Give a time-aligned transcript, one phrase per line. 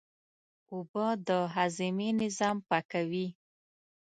[0.71, 3.27] اوبه د هاضمې نظام پاکوي